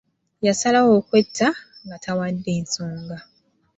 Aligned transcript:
Yasalawo 0.45 0.91
okwetta 0.99 1.47
nga 1.85 1.97
tawadde 2.03 2.53
nsonga. 2.63 3.17